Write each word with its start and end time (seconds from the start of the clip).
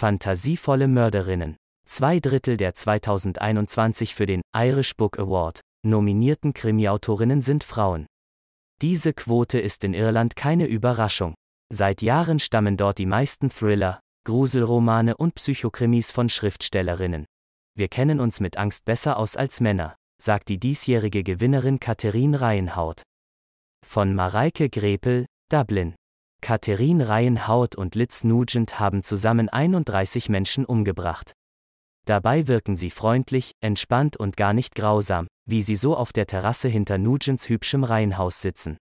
Fantasievolle 0.00 0.88
Mörderinnen. 0.88 1.56
Zwei 1.86 2.20
Drittel 2.20 2.56
der 2.56 2.72
2021 2.74 4.14
für 4.14 4.24
den 4.24 4.40
Irish 4.56 4.96
Book 4.96 5.18
Award 5.18 5.60
nominierten 5.86 6.54
Krimiautorinnen 6.54 7.42
sind 7.42 7.64
Frauen. 7.64 8.06
Diese 8.80 9.12
Quote 9.12 9.60
ist 9.60 9.84
in 9.84 9.92
Irland 9.92 10.36
keine 10.36 10.64
Überraschung. 10.64 11.34
Seit 11.70 12.00
Jahren 12.00 12.38
stammen 12.38 12.78
dort 12.78 12.96
die 12.96 13.04
meisten 13.04 13.50
Thriller, 13.50 14.00
Gruselromane 14.24 15.18
und 15.18 15.34
Psychokrimis 15.34 16.12
von 16.12 16.30
Schriftstellerinnen. 16.30 17.26
Wir 17.76 17.88
kennen 17.88 18.20
uns 18.20 18.40
mit 18.40 18.56
Angst 18.56 18.86
besser 18.86 19.18
aus 19.18 19.36
als 19.36 19.60
Männer, 19.60 19.96
sagt 20.16 20.48
die 20.48 20.58
diesjährige 20.58 21.22
Gewinnerin 21.22 21.78
Katharine 21.78 22.40
Reihenhaut. 22.40 23.02
Von 23.86 24.14
Mareike 24.14 24.70
Grepel, 24.70 25.26
Dublin. 25.50 25.94
Katharine 26.40 27.08
Reihenhaut 27.08 27.76
und 27.76 27.94
Liz 27.94 28.24
Nugent 28.24 28.78
haben 28.78 29.02
zusammen 29.02 29.48
31 29.48 30.28
Menschen 30.28 30.64
umgebracht. 30.64 31.32
Dabei 32.06 32.48
wirken 32.48 32.76
sie 32.76 32.90
freundlich, 32.90 33.52
entspannt 33.60 34.16
und 34.16 34.36
gar 34.36 34.52
nicht 34.52 34.74
grausam, 34.74 35.26
wie 35.46 35.62
sie 35.62 35.76
so 35.76 35.96
auf 35.96 36.12
der 36.12 36.26
Terrasse 36.26 36.68
hinter 36.68 36.98
Nugents 36.98 37.48
hübschem 37.48 37.84
Reihenhaus 37.84 38.40
sitzen. 38.40 38.78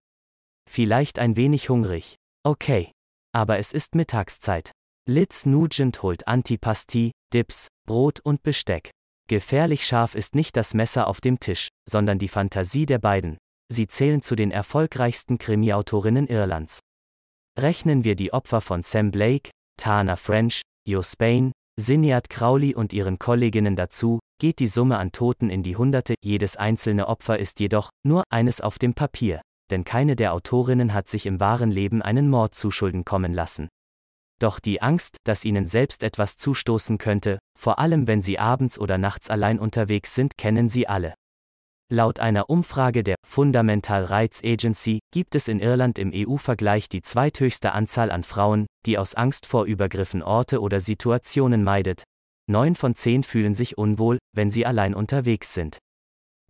Vielleicht 0.70 1.20
ein 1.20 1.35
wenig 1.35 1.70
hungrig. 1.70 2.16
Okay. 2.44 2.91
Aber 3.32 3.60
es 3.60 3.73
ist 3.73 3.96
Mittagszeit. 3.96 4.71
Liz 5.07 5.46
Nugent 5.46 6.02
holt 6.02 6.27
Antipasti, 6.27 7.12
Dips, 7.34 7.68
Brot 7.88 8.20
und 8.20 8.41
Besteck. 8.44 8.91
Gefährlich 9.27 9.85
scharf 9.85 10.16
ist 10.16 10.34
nicht 10.34 10.57
das 10.57 10.73
Messer 10.73 11.07
auf 11.07 11.21
dem 11.21 11.40
Tisch, 11.40 11.68
sondern 11.88 12.18
die 12.18 12.27
Fantasie 12.27 12.88
der 12.88 12.98
beiden. 12.98 13.38
Sie 13.71 13.88
zählen 13.88 14.23
zu 14.23 14.35
den 14.35 14.49
erfolgreichsten 14.49 15.38
Krimiautorinnen 15.38 16.26
Irlands. 16.26 16.80
Rechnen 17.62 18.05
wir 18.05 18.16
die 18.16 18.31
Opfer 18.31 18.62
von 18.62 18.84
Sam 18.84 19.12
Blake, 19.12 19.52
Tana 19.76 20.16
French, 20.16 20.62
Jo 20.88 21.04
Spain, 21.04 21.52
Sinead 21.77 22.30
Crowley 22.30 22.73
und 22.73 22.94
ihren 22.94 23.20
Kolleginnen 23.20 23.76
dazu, 23.76 24.20
geht 24.40 24.59
die 24.59 24.68
Summe 24.68 24.98
an 24.98 25.12
Toten 25.12 25.49
in 25.49 25.62
die 25.62 25.76
Hunderte, 25.76 26.15
jedes 26.24 26.55
einzelne 26.55 27.10
Opfer 27.10 27.37
ist 27.37 27.60
jedoch 27.60 27.90
nur 28.05 28.24
eines 28.30 28.62
auf 28.62 28.80
dem 28.80 28.93
Papier, 28.93 29.41
denn 29.71 29.84
keine 29.84 30.15
der 30.15 30.34
Autorinnen 30.34 30.93
hat 30.93 31.10
sich 31.10 31.26
im 31.26 31.41
wahren 31.41 31.70
Leben 31.70 32.02
einen 32.02 32.30
Mord 32.30 32.55
zuschulden 32.55 33.04
kommen 33.04 33.34
lassen. 33.34 33.68
Doch 34.40 34.62
die 34.62 34.82
Angst, 34.82 35.18
dass 35.26 35.43
ihnen 35.43 35.68
selbst 35.68 36.02
etwas 36.04 36.37
zustoßen 36.37 36.98
könnte, 36.98 37.40
vor 37.60 37.77
allem 37.77 38.07
wenn 38.07 38.21
sie 38.21 38.40
abends 38.40 38.80
oder 38.80 38.98
nachts 38.98 39.30
allein 39.30 39.60
unterwegs 39.60 40.15
sind, 40.15 40.37
kennen 40.37 40.70
sie 40.70 40.87
alle. 40.87 41.13
Laut 41.91 42.20
einer 42.20 42.51
Umfrage 42.51 43.04
der 43.04 43.15
Fundamental 43.26 44.05
Rights 44.05 44.43
Agency 44.43 44.99
gibt 45.12 45.34
es 45.34 45.48
in 45.48 45.59
Irland 45.59 45.98
im 45.98 46.12
EU-Vergleich 46.13 46.87
die 46.87 47.01
zweithöchste 47.01 47.71
Anzahl 47.71 48.12
an 48.12 48.21
Frauen, 48.21 48.68
die 48.85 48.99
aus 48.99 49.15
Angst 49.15 49.48
vor 49.48 49.65
Übergriffen 49.65 50.21
Orte 50.21 50.62
oder 50.62 50.81
Situationen 50.81 51.63
meidet. 51.63 52.04
Neun 52.48 52.76
von 52.76 52.93
zehn 52.93 53.23
fühlen 53.23 53.55
sich 53.55 53.79
unwohl, 53.79 54.20
wenn 54.35 54.51
sie 54.51 54.68
allein 54.68 54.93
unterwegs 54.93 55.55
sind. 55.55 55.79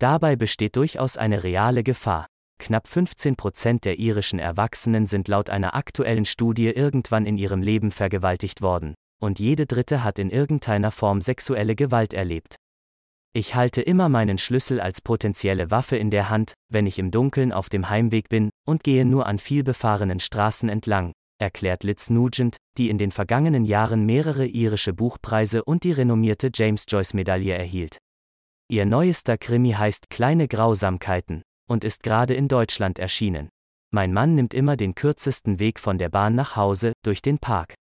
Dabei 0.01 0.35
besteht 0.35 0.75
durchaus 0.75 1.15
eine 1.15 1.41
reale 1.41 1.83
Gefahr. 1.83 2.27
Knapp 2.61 2.89
15 2.89 3.37
Prozent 3.37 3.85
der 3.85 3.97
irischen 3.97 4.39
Erwachsenen 4.39 5.07
sind 5.07 5.29
laut 5.29 5.49
einer 5.49 5.73
aktuellen 5.73 6.25
Studie 6.25 6.67
irgendwann 6.67 7.25
in 7.25 7.37
ihrem 7.37 7.61
Leben 7.61 7.93
vergewaltigt 7.93 8.61
worden, 8.61 8.93
und 9.21 9.39
jede 9.39 9.65
dritte 9.65 10.03
hat 10.03 10.19
in 10.19 10.31
irgendeiner 10.31 10.91
Form 10.91 11.21
sexuelle 11.21 11.77
Gewalt 11.77 12.13
erlebt. 12.13 12.57
Ich 13.31 13.53
halte 13.53 13.81
immer 13.81 14.09
meinen 14.09 14.39
Schlüssel 14.39 14.81
als 14.81 15.01
potenzielle 15.01 15.69
Waffe 15.69 15.97
in 15.97 16.09
der 16.09 16.29
Hand, 16.29 16.53
wenn 16.67 16.87
ich 16.87 16.97
im 16.97 17.11
Dunkeln 17.11 17.51
auf 17.51 17.69
dem 17.69 17.89
Heimweg 17.89 18.27
bin, 18.27 18.49
und 18.65 18.83
gehe 18.83 19.05
nur 19.05 19.27
an 19.27 19.37
vielbefahrenen 19.37 20.19
Straßen 20.19 20.67
entlang, 20.67 21.13
erklärt 21.39 21.83
Liz 21.83 22.09
Nugent, 22.09 22.57
die 22.77 22.89
in 22.89 22.97
den 22.97 23.11
vergangenen 23.11 23.65
Jahren 23.65 24.05
mehrere 24.05 24.47
irische 24.47 24.93
Buchpreise 24.93 25.63
und 25.63 25.83
die 25.83 25.91
renommierte 25.91 26.49
James 26.53 26.85
Joyce 26.87 27.13
Medaille 27.13 27.53
erhielt. 27.53 27.99
Ihr 28.67 28.85
neuester 28.85 29.37
Krimi 29.37 29.71
heißt 29.71 30.09
Kleine 30.09 30.47
Grausamkeiten 30.47 31.43
und 31.69 31.83
ist 31.83 32.01
gerade 32.01 32.33
in 32.33 32.47
Deutschland 32.47 32.97
erschienen. 32.97 33.49
Mein 33.91 34.11
Mann 34.11 34.35
nimmt 34.35 34.53
immer 34.53 34.75
den 34.75 34.95
kürzesten 34.95 35.59
Weg 35.59 35.79
von 35.79 35.97
der 35.97 36.09
Bahn 36.09 36.35
nach 36.35 36.55
Hause, 36.55 36.93
durch 37.03 37.21
den 37.21 37.39
Park. 37.39 37.75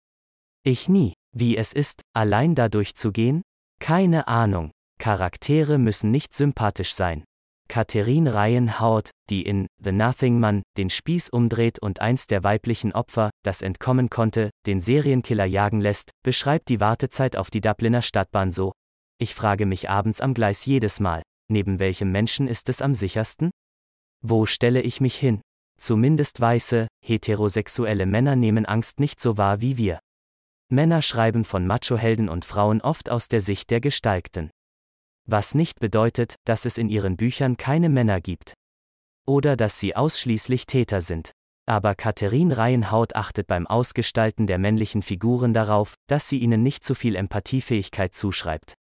Ich 0.65 0.89
nie. 0.89 1.15
Wie 1.33 1.57
es 1.57 1.73
ist, 1.73 2.03
allein 2.15 2.55
da 2.55 2.69
durchzugehen? 2.69 3.43
Keine 3.79 4.27
Ahnung. 4.27 4.71
Charaktere 4.99 5.79
müssen 5.79 6.11
nicht 6.11 6.35
sympathisch 6.35 6.95
sein. 6.95 7.25
Catherine 7.69 8.33
Ryan-Howard, 8.33 9.11
die 9.29 9.43
in 9.43 9.67
The 9.83 9.93
Nothing 9.93 10.39
Man 10.39 10.63
den 10.77 10.91
Spieß 10.91 11.29
umdreht 11.31 11.79
und 11.81 12.01
eins 12.01 12.27
der 12.27 12.45
weiblichen 12.45 12.93
Opfer, 12.93 13.31
das 13.43 13.63
entkommen 13.63 14.09
konnte, 14.09 14.51
den 14.67 14.81
Serienkiller 14.81 15.45
jagen 15.45 15.81
lässt, 15.81 16.11
beschreibt 16.23 16.69
die 16.69 16.81
Wartezeit 16.81 17.37
auf 17.37 17.51
die 17.51 17.61
Dubliner 17.61 18.03
Stadtbahn 18.03 18.51
so. 18.51 18.73
Ich 19.19 19.35
frage 19.35 19.67
mich 19.67 19.91
abends 19.91 20.21
am 20.21 20.35
Gleis 20.35 20.65
jedes 20.65 21.01
Mal, 21.01 21.23
neben 21.49 21.79
welchem 21.79 22.13
Menschen 22.13 22.49
ist 22.49 22.69
es 22.69 22.83
am 22.83 22.95
sichersten? 22.95 23.51
Wo 24.23 24.47
stelle 24.47 24.83
ich 24.83 25.01
mich 25.01 25.17
hin? 25.17 25.41
Zumindest 25.79 26.41
weiße, 26.41 26.87
heterosexuelle 27.05 28.07
Männer 28.07 28.37
nehmen 28.37 28.65
Angst 28.65 29.01
nicht 29.01 29.21
so 29.21 29.37
wahr 29.37 29.61
wie 29.61 29.77
wir. 29.77 29.99
Männer 30.69 31.03
schreiben 31.03 31.45
von 31.45 31.67
Machohelden 31.67 32.29
und 32.29 32.45
Frauen 32.45 32.81
oft 32.81 33.11
aus 33.11 33.29
der 33.29 33.41
Sicht 33.41 33.71
der 33.71 33.81
Gestalkten 33.81 34.51
was 35.27 35.55
nicht 35.55 35.81
bedeutet, 35.81 36.37
dass 36.45 36.65
es 36.65 36.79
in 36.79 36.89
ihren 36.89 37.17
Büchern 37.17 37.57
keine 37.57 37.89
Männer 37.89 38.21
gibt. 38.21 38.55
Oder 39.27 39.57
dass 39.57 39.81
sie 39.81 39.97
ausschließlich 39.97 40.67
Täter 40.67 41.01
sind. 41.01 41.33
Aber 41.69 41.97
Katharine 41.97 42.57
Reihenhaut 42.57 43.17
achtet 43.17 43.49
beim 43.49 43.67
Ausgestalten 43.67 44.47
der 44.47 44.59
männlichen 44.59 45.03
Figuren 45.03 45.53
darauf, 45.53 45.95
dass 46.07 46.29
sie 46.29 46.39
ihnen 46.39 46.63
nicht 46.63 46.85
zu 46.85 46.95
viel 46.95 47.17
Empathiefähigkeit 47.17 48.15
zuschreibt. 48.15 48.75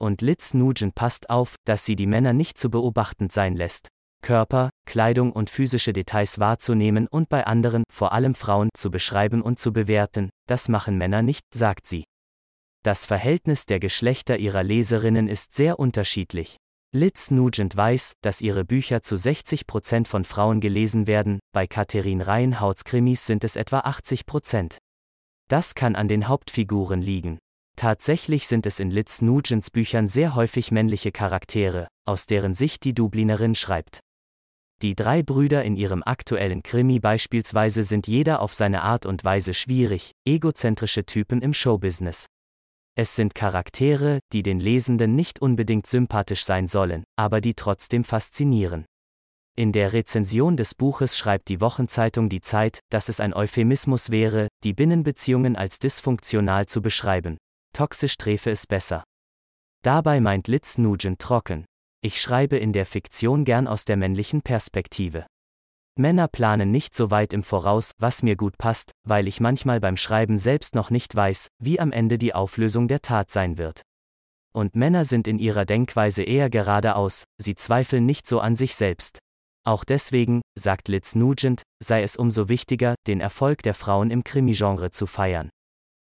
Und 0.00 0.20
Liz 0.20 0.52
Nugent 0.52 0.94
passt 0.94 1.30
auf, 1.30 1.54
dass 1.64 1.84
sie 1.84 1.96
die 1.96 2.06
Männer 2.06 2.32
nicht 2.32 2.58
zu 2.58 2.70
beobachtend 2.70 3.30
sein 3.32 3.54
lässt, 3.54 3.88
Körper, 4.20 4.70
Kleidung 4.84 5.32
und 5.32 5.48
physische 5.48 5.92
Details 5.92 6.38
wahrzunehmen 6.38 7.06
und 7.06 7.28
bei 7.28 7.46
anderen, 7.46 7.84
vor 7.92 8.12
allem 8.12 8.34
Frauen, 8.34 8.68
zu 8.76 8.90
beschreiben 8.90 9.42
und 9.42 9.58
zu 9.58 9.72
bewerten, 9.72 10.30
das 10.48 10.68
machen 10.68 10.98
Männer 10.98 11.22
nicht, 11.22 11.42
sagt 11.54 11.86
sie. 11.86 12.04
Das 12.88 13.04
Verhältnis 13.04 13.66
der 13.66 13.80
Geschlechter 13.80 14.38
ihrer 14.38 14.62
Leserinnen 14.62 15.28
ist 15.28 15.52
sehr 15.52 15.78
unterschiedlich. 15.78 16.56
Liz 16.90 17.30
Nugent 17.30 17.76
weiß, 17.76 18.14
dass 18.22 18.40
ihre 18.40 18.64
Bücher 18.64 19.02
zu 19.02 19.18
60 19.18 19.66
Prozent 19.66 20.08
von 20.08 20.24
Frauen 20.24 20.62
gelesen 20.62 21.06
werden, 21.06 21.38
bei 21.52 21.66
Katharine 21.66 22.26
Reihenhauts 22.26 22.84
Krimis 22.84 23.26
sind 23.26 23.44
es 23.44 23.56
etwa 23.56 23.80
80 23.80 24.24
Prozent. 24.24 24.78
Das 25.48 25.74
kann 25.74 25.96
an 25.96 26.08
den 26.08 26.28
Hauptfiguren 26.28 27.02
liegen. 27.02 27.38
Tatsächlich 27.76 28.46
sind 28.46 28.64
es 28.64 28.80
in 28.80 28.90
Liz 28.90 29.20
Nugents 29.20 29.70
Büchern 29.70 30.08
sehr 30.08 30.34
häufig 30.34 30.70
männliche 30.70 31.12
Charaktere, 31.12 31.88
aus 32.06 32.24
deren 32.24 32.54
Sicht 32.54 32.84
die 32.84 32.94
Dublinerin 32.94 33.54
schreibt. 33.54 34.00
Die 34.80 34.94
drei 34.94 35.22
Brüder 35.22 35.62
in 35.62 35.76
ihrem 35.76 36.02
aktuellen 36.02 36.62
Krimi 36.62 37.00
beispielsweise 37.00 37.82
sind 37.82 38.06
jeder 38.06 38.40
auf 38.40 38.54
seine 38.54 38.80
Art 38.80 39.04
und 39.04 39.24
Weise 39.24 39.52
schwierig, 39.52 40.12
egozentrische 40.26 41.04
Typen 41.04 41.42
im 41.42 41.52
Showbusiness. 41.52 42.28
Es 42.98 43.14
sind 43.14 43.36
Charaktere, 43.36 44.18
die 44.32 44.42
den 44.42 44.58
Lesenden 44.58 45.14
nicht 45.14 45.40
unbedingt 45.40 45.86
sympathisch 45.86 46.44
sein 46.44 46.66
sollen, 46.66 47.04
aber 47.16 47.40
die 47.40 47.54
trotzdem 47.54 48.02
faszinieren. 48.02 48.86
In 49.56 49.70
der 49.70 49.92
Rezension 49.92 50.56
des 50.56 50.74
Buches 50.74 51.16
schreibt 51.16 51.46
die 51.46 51.60
Wochenzeitung 51.60 52.28
Die 52.28 52.40
Zeit, 52.40 52.80
dass 52.90 53.08
es 53.08 53.20
ein 53.20 53.34
Euphemismus 53.34 54.10
wäre, 54.10 54.48
die 54.64 54.72
Binnenbeziehungen 54.72 55.54
als 55.54 55.78
dysfunktional 55.78 56.66
zu 56.66 56.82
beschreiben. 56.82 57.38
Toxisch 57.72 58.16
träfe 58.16 58.50
es 58.50 58.66
besser. 58.66 59.04
Dabei 59.84 60.18
meint 60.18 60.48
Litz 60.48 60.76
Nugent 60.76 61.20
trocken. 61.20 61.66
Ich 62.02 62.20
schreibe 62.20 62.56
in 62.56 62.72
der 62.72 62.84
Fiktion 62.84 63.44
gern 63.44 63.68
aus 63.68 63.84
der 63.84 63.96
männlichen 63.96 64.42
Perspektive. 64.42 65.24
Männer 65.98 66.28
planen 66.28 66.70
nicht 66.70 66.94
so 66.94 67.10
weit 67.10 67.32
im 67.32 67.42
Voraus, 67.42 67.90
was 67.98 68.22
mir 68.22 68.36
gut 68.36 68.56
passt, 68.56 68.92
weil 69.04 69.26
ich 69.26 69.40
manchmal 69.40 69.80
beim 69.80 69.96
Schreiben 69.96 70.38
selbst 70.38 70.74
noch 70.74 70.90
nicht 70.90 71.14
weiß, 71.14 71.48
wie 71.58 71.80
am 71.80 71.90
Ende 71.90 72.18
die 72.18 72.34
Auflösung 72.34 72.86
der 72.86 73.02
Tat 73.02 73.30
sein 73.30 73.58
wird. 73.58 73.82
Und 74.54 74.76
Männer 74.76 75.04
sind 75.04 75.28
in 75.28 75.38
ihrer 75.38 75.64
Denkweise 75.64 76.22
eher 76.22 76.50
geradeaus, 76.50 77.24
sie 77.36 77.54
zweifeln 77.54 78.06
nicht 78.06 78.26
so 78.26 78.40
an 78.40 78.56
sich 78.56 78.76
selbst. 78.76 79.18
Auch 79.64 79.84
deswegen, 79.84 80.40
sagt 80.58 80.88
Liz 80.88 81.14
Nugent, 81.14 81.62
sei 81.82 82.02
es 82.02 82.16
umso 82.16 82.48
wichtiger, 82.48 82.94
den 83.06 83.20
Erfolg 83.20 83.62
der 83.62 83.74
Frauen 83.74 84.10
im 84.10 84.24
Krimi-Genre 84.24 84.90
zu 84.90 85.06
feiern. 85.06 85.50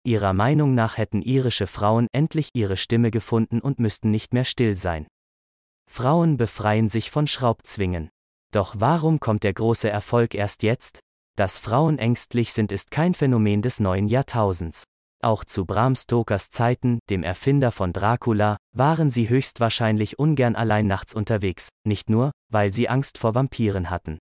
Ihrer 0.05 0.33
Meinung 0.33 0.75
nach 0.75 0.97
hätten 0.97 1.23
irische 1.23 1.67
Frauen 1.67 2.07
endlich 2.13 2.49
ihre 2.55 2.77
Stimme 2.77 3.11
gefunden 3.11 3.61
und 3.61 3.79
müssten 3.79 4.11
nicht 4.11 4.33
mehr 4.33 4.45
still 4.45 4.77
sein. 4.77 5.07
Frauen 5.91 6.37
befreien 6.37 6.89
sich 6.89 7.11
von 7.11 7.27
Schraubzwingen. 7.27 8.09
Doch 8.53 8.77
warum 8.79 9.19
kommt 9.19 9.45
der 9.45 9.55
große 9.55 9.91
Erfolg 9.91 10.35
erst 10.35 10.63
jetzt? 10.63 11.01
Dass 11.37 11.59
Frauen 11.59 11.99
ängstlich 11.99 12.53
sind, 12.53 12.71
ist 12.71 12.91
kein 12.91 13.15
Phänomen 13.15 13.63
des 13.63 13.81
neuen 13.81 14.07
Jahrtausends. 14.07 14.85
Auch 15.25 15.45
zu 15.45 15.65
Bram 15.65 15.95
Stokers 15.95 16.51
Zeiten, 16.51 16.99
dem 17.09 17.23
Erfinder 17.23 17.73
von 17.73 17.93
Dracula, 17.93 18.57
waren 18.77 19.09
sie 19.09 19.29
höchstwahrscheinlich 19.29 20.19
ungern 20.19 20.57
allein 20.57 20.87
nachts 20.87 21.15
unterwegs, 21.15 21.69
nicht 21.87 22.11
nur, 22.11 22.33
weil 22.53 22.73
sie 22.73 22.89
Angst 22.89 23.19
vor 23.19 23.35
Vampiren 23.35 23.89
hatten. 23.89 24.19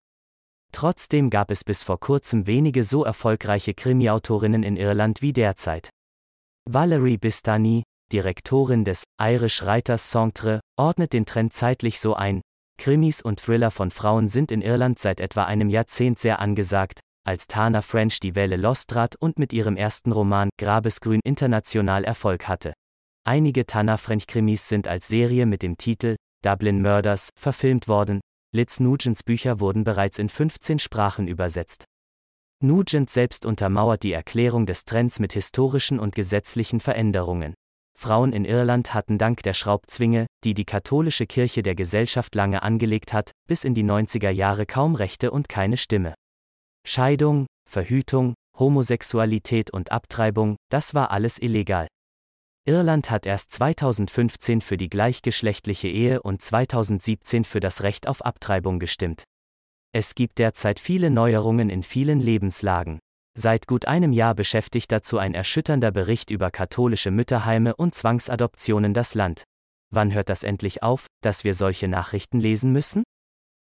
Trotzdem 0.71 1.29
gab 1.29 1.51
es 1.51 1.65
bis 1.65 1.83
vor 1.83 1.99
kurzem 1.99 2.47
wenige 2.47 2.83
so 2.85 3.03
erfolgreiche 3.03 3.73
Krimiautorinnen 3.73 4.63
in 4.63 4.77
Irland 4.77 5.21
wie 5.21 5.33
derzeit. 5.33 5.89
Valerie 6.69 7.17
Bistani, 7.17 7.83
Direktorin 8.13 8.85
des 8.85 9.03
Irish 9.19 9.65
Writers 9.65 10.09
Centre, 10.09 10.61
ordnet 10.77 11.11
den 11.11 11.25
Trend 11.25 11.51
zeitlich 11.51 11.99
so 11.99 12.13
ein. 12.13 12.41
Krimis 12.81 13.21
und 13.21 13.39
Thriller 13.39 13.69
von 13.69 13.91
Frauen 13.91 14.27
sind 14.27 14.51
in 14.51 14.63
Irland 14.63 14.97
seit 14.97 15.19
etwa 15.19 15.43
einem 15.43 15.69
Jahrzehnt 15.69 16.17
sehr 16.17 16.39
angesagt, 16.39 16.99
als 17.23 17.45
Tana 17.45 17.83
French 17.83 18.19
die 18.19 18.33
Welle 18.33 18.57
lostrat 18.57 19.15
und 19.19 19.37
mit 19.37 19.53
ihrem 19.53 19.77
ersten 19.77 20.11
Roman 20.11 20.49
Grabesgrün 20.57 21.19
international 21.23 22.03
Erfolg 22.03 22.47
hatte. 22.47 22.73
Einige 23.23 23.67
Tana 23.67 23.97
French 23.97 24.25
Krimis 24.25 24.67
sind 24.67 24.87
als 24.87 25.07
Serie 25.07 25.45
mit 25.45 25.61
dem 25.61 25.77
Titel 25.77 26.15
Dublin 26.43 26.81
Murders 26.81 27.29
verfilmt 27.37 27.87
worden, 27.87 28.19
Liz 28.51 28.79
Nugents 28.79 29.21
Bücher 29.21 29.59
wurden 29.59 29.83
bereits 29.83 30.17
in 30.17 30.29
15 30.29 30.79
Sprachen 30.79 31.27
übersetzt. 31.27 31.85
Nugent 32.63 33.11
selbst 33.11 33.45
untermauert 33.45 34.01
die 34.01 34.13
Erklärung 34.13 34.65
des 34.65 34.85
Trends 34.85 35.19
mit 35.19 35.33
historischen 35.33 35.99
und 35.99 36.15
gesetzlichen 36.15 36.79
Veränderungen. 36.79 37.53
Frauen 37.97 38.33
in 38.33 38.45
Irland 38.45 38.93
hatten 38.93 39.17
dank 39.17 39.43
der 39.43 39.53
Schraubzwinge, 39.53 40.25
die 40.43 40.53
die 40.53 40.65
katholische 40.65 41.27
Kirche 41.27 41.61
der 41.61 41.75
Gesellschaft 41.75 42.33
lange 42.35 42.63
angelegt 42.63 43.13
hat, 43.13 43.31
bis 43.47 43.63
in 43.63 43.73
die 43.73 43.83
90er 43.83 44.29
Jahre 44.29 44.65
kaum 44.65 44.95
Rechte 44.95 45.31
und 45.31 45.49
keine 45.49 45.77
Stimme. 45.77 46.15
Scheidung, 46.85 47.45
Verhütung, 47.69 48.33
Homosexualität 48.57 49.71
und 49.71 49.91
Abtreibung, 49.91 50.57
das 50.69 50.93
war 50.93 51.11
alles 51.11 51.39
illegal. 51.39 51.88
Irland 52.65 53.09
hat 53.09 53.25
erst 53.25 53.51
2015 53.51 54.61
für 54.61 54.77
die 54.77 54.89
gleichgeschlechtliche 54.89 55.88
Ehe 55.88 56.21
und 56.21 56.41
2017 56.41 57.43
für 57.43 57.59
das 57.59 57.81
Recht 57.81 58.07
auf 58.07 58.23
Abtreibung 58.23 58.79
gestimmt. 58.79 59.23
Es 59.93 60.15
gibt 60.15 60.38
derzeit 60.38 60.79
viele 60.79 61.09
Neuerungen 61.09 61.69
in 61.69 61.83
vielen 61.83 62.19
Lebenslagen. 62.19 62.99
Seit 63.33 63.65
gut 63.67 63.85
einem 63.85 64.11
Jahr 64.11 64.35
beschäftigt 64.35 64.91
dazu 64.91 65.17
ein 65.17 65.33
erschütternder 65.33 65.91
Bericht 65.91 66.31
über 66.31 66.51
katholische 66.51 67.11
Mütterheime 67.11 67.75
und 67.75 67.95
Zwangsadoptionen 67.95 68.93
das 68.93 69.15
Land. 69.15 69.43
Wann 69.93 70.13
hört 70.13 70.29
das 70.29 70.43
endlich 70.43 70.83
auf, 70.83 71.07
dass 71.21 71.43
wir 71.43 71.53
solche 71.53 71.87
Nachrichten 71.87 72.39
lesen 72.39 72.71
müssen? 72.71 73.03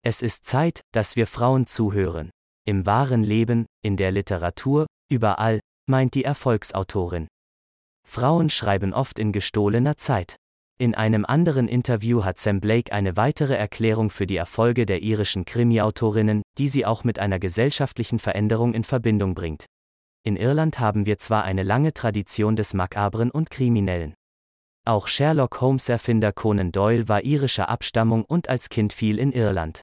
Es 0.02 0.22
ist 0.22 0.46
Zeit, 0.46 0.82
dass 0.94 1.16
wir 1.16 1.28
Frauen 1.28 1.66
zuhören. 1.66 2.30
Im 2.66 2.86
wahren 2.86 3.24
Leben, 3.24 3.66
in 3.84 3.98
der 3.98 4.12
Literatur, 4.12 4.86
überall, 5.12 5.60
meint 5.90 6.14
die 6.14 6.24
Erfolgsautorin. 6.24 7.28
Frauen 8.08 8.50
schreiben 8.50 8.94
oft 8.94 9.20
in 9.20 9.32
gestohlener 9.32 9.98
Zeit. 9.98 10.36
In 10.82 10.96
einem 10.96 11.26
anderen 11.26 11.68
Interview 11.68 12.24
hat 12.24 12.38
Sam 12.38 12.62
Blake 12.62 12.94
eine 12.94 13.18
weitere 13.18 13.54
Erklärung 13.54 14.10
für 14.10 14.26
die 14.26 14.38
Erfolge 14.38 14.86
der 14.86 15.04
irischen 15.04 15.44
Krimi-Autorinnen, 15.44 16.42
die 16.58 16.70
sie 16.70 16.86
auch 16.86 17.04
mit 17.04 17.20
einer 17.20 17.38
gesellschaftlichen 17.38 18.18
Veränderung 18.18 18.74
in 18.74 18.86
Verbindung 18.86 19.36
bringt. 19.36 19.66
In 20.24 20.38
Irland 20.38 20.80
haben 20.80 21.06
wir 21.06 21.18
zwar 21.18 21.44
eine 21.44 21.64
lange 21.64 21.94
Tradition 21.94 22.56
des 22.56 22.74
Makabren 22.74 23.30
und 23.30 23.50
Kriminellen. 23.50 24.14
Auch 24.88 25.10
Sherlock 25.10 25.60
Holmes-Erfinder 25.60 26.32
Conan 26.32 26.72
Doyle 26.72 27.10
war 27.10 27.26
irischer 27.26 27.68
Abstammung 27.68 28.24
und 28.24 28.48
als 28.48 28.70
Kind 28.70 28.94
viel 28.94 29.20
in 29.20 29.34
Irland. 29.34 29.82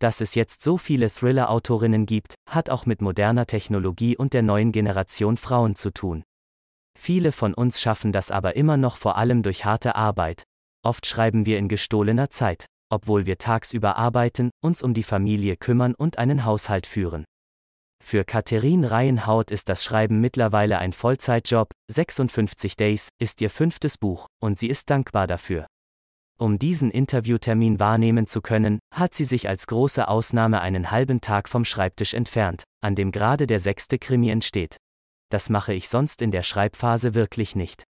Dass 0.00 0.20
es 0.20 0.34
jetzt 0.34 0.60
so 0.60 0.76
viele 0.76 1.08
Thriller-Autorinnen 1.08 2.04
gibt, 2.04 2.34
hat 2.50 2.68
auch 2.68 2.84
mit 2.84 3.00
moderner 3.00 3.46
Technologie 3.46 4.16
und 4.16 4.32
der 4.32 4.42
neuen 4.42 4.72
Generation 4.72 5.36
Frauen 5.36 5.76
zu 5.76 5.92
tun. 5.92 6.24
Viele 6.96 7.30
von 7.30 7.54
uns 7.54 7.80
schaffen 7.80 8.10
das 8.10 8.30
aber 8.30 8.56
immer 8.56 8.76
noch 8.76 8.96
vor 8.96 9.16
allem 9.16 9.42
durch 9.42 9.64
harte 9.64 9.94
Arbeit. 9.94 10.44
Oft 10.82 11.06
schreiben 11.06 11.46
wir 11.46 11.58
in 11.58 11.68
gestohlener 11.68 12.30
Zeit, 12.30 12.66
obwohl 12.90 13.26
wir 13.26 13.38
tagsüber 13.38 13.96
arbeiten, 13.96 14.50
uns 14.62 14.82
um 14.82 14.94
die 14.94 15.02
Familie 15.02 15.56
kümmern 15.56 15.94
und 15.94 16.18
einen 16.18 16.44
Haushalt 16.44 16.86
führen. 16.86 17.24
Für 18.02 18.24
Katharine 18.24 18.90
Reihenhaut 18.90 19.50
ist 19.50 19.68
das 19.68 19.82
Schreiben 19.84 20.20
mittlerweile 20.20 20.78
ein 20.78 20.92
Vollzeitjob, 20.92 21.70
56 21.90 22.76
Days 22.76 23.08
ist 23.18 23.40
ihr 23.40 23.50
fünftes 23.50 23.98
Buch, 23.98 24.26
und 24.40 24.58
sie 24.58 24.68
ist 24.68 24.90
dankbar 24.90 25.26
dafür. 25.26 25.66
Um 26.38 26.58
diesen 26.58 26.90
Interviewtermin 26.90 27.80
wahrnehmen 27.80 28.26
zu 28.26 28.42
können, 28.42 28.78
hat 28.94 29.14
sie 29.14 29.24
sich 29.24 29.48
als 29.48 29.66
große 29.66 30.06
Ausnahme 30.06 30.60
einen 30.60 30.90
halben 30.90 31.20
Tag 31.20 31.48
vom 31.48 31.64
Schreibtisch 31.64 32.14
entfernt, 32.14 32.64
an 32.82 32.94
dem 32.94 33.10
gerade 33.10 33.46
der 33.46 33.58
sechste 33.58 33.98
Krimi 33.98 34.28
entsteht 34.28 34.76
das 35.30 35.50
mache 35.50 35.72
ich 35.72 35.88
sonst 35.88 36.22
in 36.22 36.30
der 36.30 36.42
Schreibphase 36.42 37.14
wirklich 37.14 37.56
nicht. 37.56 37.84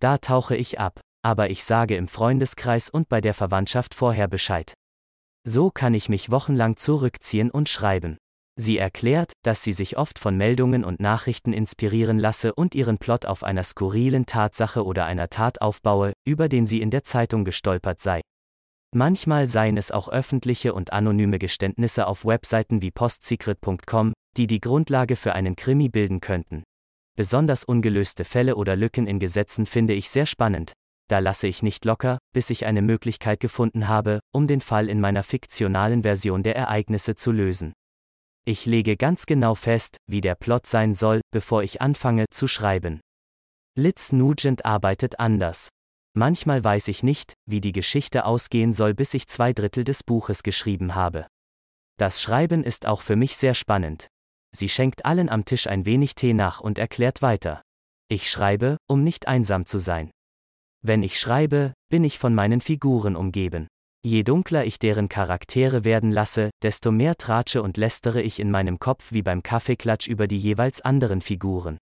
Da 0.00 0.18
tauche 0.18 0.56
ich 0.56 0.80
ab, 0.80 1.00
aber 1.22 1.50
ich 1.50 1.64
sage 1.64 1.96
im 1.96 2.08
Freundeskreis 2.08 2.90
und 2.90 3.08
bei 3.08 3.20
der 3.20 3.34
Verwandtschaft 3.34 3.94
vorher 3.94 4.28
Bescheid. 4.28 4.74
So 5.44 5.70
kann 5.70 5.94
ich 5.94 6.08
mich 6.08 6.30
wochenlang 6.30 6.76
zurückziehen 6.76 7.50
und 7.50 7.68
schreiben. 7.68 8.18
Sie 8.56 8.76
erklärt, 8.76 9.32
dass 9.42 9.62
sie 9.62 9.72
sich 9.72 9.96
oft 9.96 10.18
von 10.18 10.36
Meldungen 10.36 10.84
und 10.84 11.00
Nachrichten 11.00 11.52
inspirieren 11.52 12.18
lasse 12.18 12.54
und 12.54 12.74
ihren 12.74 12.98
Plot 12.98 13.24
auf 13.24 13.42
einer 13.42 13.62
skurrilen 13.62 14.26
Tatsache 14.26 14.84
oder 14.84 15.06
einer 15.06 15.30
Tat 15.30 15.62
aufbaue, 15.62 16.12
über 16.26 16.48
den 16.48 16.66
sie 16.66 16.82
in 16.82 16.90
der 16.90 17.02
Zeitung 17.02 17.44
gestolpert 17.44 18.00
sei. 18.00 18.20
Manchmal 18.94 19.48
seien 19.48 19.78
es 19.78 19.90
auch 19.90 20.10
öffentliche 20.10 20.74
und 20.74 20.92
anonyme 20.92 21.38
Geständnisse 21.38 22.06
auf 22.06 22.26
Webseiten 22.26 22.82
wie 22.82 22.90
postsecret.com, 22.90 24.12
die 24.36 24.46
die 24.46 24.60
Grundlage 24.60 25.16
für 25.16 25.34
einen 25.34 25.56
Krimi 25.56 25.88
bilden 25.88 26.20
könnten. 26.20 26.62
Besonders 27.16 27.64
ungelöste 27.64 28.24
Fälle 28.24 28.56
oder 28.56 28.76
Lücken 28.76 29.06
in 29.06 29.18
Gesetzen 29.18 29.66
finde 29.66 29.94
ich 29.94 30.08
sehr 30.08 30.26
spannend, 30.26 30.72
da 31.12 31.18
lasse 31.18 31.46
ich 31.46 31.62
nicht 31.62 31.84
locker, 31.84 32.16
bis 32.32 32.48
ich 32.48 32.64
eine 32.64 32.80
Möglichkeit 32.80 33.40
gefunden 33.40 33.86
habe, 33.86 34.20
um 34.32 34.46
den 34.46 34.62
Fall 34.62 34.88
in 34.88 34.98
meiner 34.98 35.22
fiktionalen 35.22 36.04
Version 36.04 36.42
der 36.42 36.56
Ereignisse 36.56 37.14
zu 37.14 37.32
lösen. 37.32 37.74
Ich 38.46 38.64
lege 38.64 38.96
ganz 38.96 39.26
genau 39.26 39.54
fest, 39.54 39.98
wie 40.08 40.22
der 40.22 40.34
Plot 40.34 40.66
sein 40.66 40.94
soll, 40.94 41.20
bevor 41.30 41.62
ich 41.62 41.82
anfange 41.82 42.24
zu 42.30 42.48
schreiben. 42.48 43.00
Liz 43.78 44.12
Nugent 44.12 44.64
arbeitet 44.64 45.20
anders. 45.20 45.68
Manchmal 46.14 46.64
weiß 46.64 46.88
ich 46.88 47.02
nicht, 47.02 47.34
wie 47.46 47.60
die 47.60 47.72
Geschichte 47.72 48.24
ausgehen 48.24 48.72
soll, 48.72 48.94
bis 48.94 49.14
ich 49.14 49.28
zwei 49.28 49.52
Drittel 49.52 49.84
des 49.84 50.02
Buches 50.02 50.42
geschrieben 50.42 50.94
habe. 50.94 51.26
Das 51.98 52.20
Schreiben 52.22 52.64
ist 52.64 52.86
auch 52.86 53.02
für 53.02 53.16
mich 53.16 53.36
sehr 53.36 53.54
spannend. 53.54 54.08
Sie 54.54 54.68
schenkt 54.68 55.04
allen 55.04 55.28
am 55.28 55.44
Tisch 55.44 55.66
ein 55.66 55.86
wenig 55.86 56.14
Tee 56.14 56.34
nach 56.34 56.60
und 56.60 56.78
erklärt 56.78 57.22
weiter. 57.22 57.62
Ich 58.08 58.30
schreibe, 58.30 58.76
um 58.88 59.02
nicht 59.02 59.26
einsam 59.28 59.66
zu 59.66 59.78
sein. 59.78 60.10
Wenn 60.82 61.02
ich 61.02 61.18
schreibe, 61.18 61.72
bin 61.88 62.04
ich 62.04 62.18
von 62.18 62.34
meinen 62.34 62.60
Figuren 62.60 63.16
umgeben. 63.16 63.68
Je 64.04 64.24
dunkler 64.24 64.64
ich 64.64 64.78
deren 64.78 65.08
Charaktere 65.08 65.84
werden 65.84 66.10
lasse, 66.10 66.50
desto 66.62 66.90
mehr 66.90 67.16
tratsche 67.16 67.62
und 67.62 67.76
lästere 67.76 68.20
ich 68.20 68.40
in 68.40 68.50
meinem 68.50 68.80
Kopf 68.80 69.12
wie 69.12 69.22
beim 69.22 69.42
Kaffeeklatsch 69.42 70.08
über 70.08 70.26
die 70.26 70.38
jeweils 70.38 70.80
anderen 70.80 71.22
Figuren. 71.22 71.78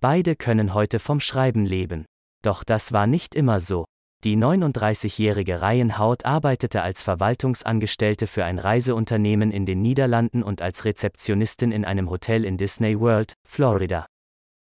Beide 0.00 0.34
können 0.34 0.74
heute 0.74 0.98
vom 0.98 1.20
Schreiben 1.20 1.64
leben. 1.64 2.04
Doch 2.42 2.64
das 2.64 2.92
war 2.92 3.06
nicht 3.06 3.34
immer 3.34 3.60
so. 3.60 3.86
Die 4.24 4.36
39-jährige 4.36 5.60
Reihenhaut 5.60 6.24
arbeitete 6.24 6.82
als 6.82 7.02
Verwaltungsangestellte 7.02 8.26
für 8.26 8.44
ein 8.44 8.58
Reiseunternehmen 8.58 9.50
in 9.50 9.66
den 9.66 9.82
Niederlanden 9.82 10.42
und 10.42 10.62
als 10.62 10.84
Rezeptionistin 10.84 11.70
in 11.70 11.84
einem 11.84 12.10
Hotel 12.10 12.44
in 12.44 12.56
Disney 12.56 12.98
World, 12.98 13.34
Florida. 13.46 14.06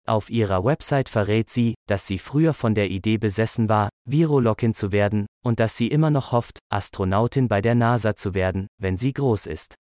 Auf 0.06 0.30
ihrer 0.30 0.66
Website 0.66 1.08
verrät 1.08 1.50
sie, 1.50 1.76
dass 1.88 2.08
sie 2.08 2.20
früher 2.20 2.54
von 2.54 2.76
der 2.76 2.90
Idee 2.90 3.18
besessen 3.18 3.70
war, 3.70 3.90
Virologin 4.06 4.74
zu 4.74 4.92
werden, 4.92 5.28
und 5.46 5.60
dass 5.60 5.78
sie 5.78 5.88
immer 5.88 6.10
noch 6.10 6.34
hofft, 6.34 6.60
Astronautin 6.70 7.48
bei 7.48 7.62
der 7.62 7.76
NASA 7.76 8.16
zu 8.16 8.34
werden, 8.34 8.68
wenn 8.82 8.98
sie 8.98 9.14
groß 9.14 9.46
ist. 9.48 9.76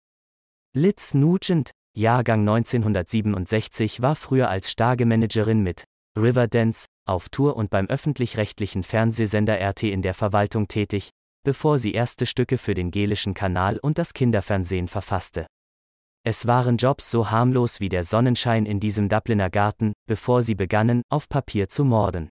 Liz 0.73 1.13
Nugent, 1.13 1.71
Jahrgang 1.95 2.41
1967, 2.41 4.01
war 4.01 4.15
früher 4.15 4.49
als 4.49 4.71
Stagemanagerin 4.71 5.61
mit 5.61 5.83
Riverdance, 6.17 6.85
auf 7.05 7.29
Tour 7.29 7.55
und 7.55 7.69
beim 7.69 7.87
öffentlich-rechtlichen 7.87 8.83
Fernsehsender 8.83 9.59
RT 9.59 9.83
in 9.83 10.01
der 10.01 10.13
Verwaltung 10.13 10.67
tätig, 10.67 11.09
bevor 11.43 11.79
sie 11.79 11.93
erste 11.93 12.25
Stücke 12.25 12.57
für 12.57 12.73
den 12.73 12.91
gelischen 12.91 13.33
Kanal 13.33 13.77
und 13.77 13.97
das 13.97 14.13
Kinderfernsehen 14.13 14.87
verfasste. 14.87 15.45
Es 16.25 16.47
waren 16.47 16.77
Jobs 16.77 17.11
so 17.11 17.31
harmlos 17.31 17.81
wie 17.81 17.89
der 17.89 18.03
Sonnenschein 18.05 18.65
in 18.65 18.79
diesem 18.79 19.09
Dubliner 19.09 19.49
Garten, 19.49 19.91
bevor 20.07 20.41
sie 20.41 20.55
begannen, 20.55 21.01
auf 21.09 21.27
Papier 21.27 21.67
zu 21.67 21.83
morden. 21.83 22.29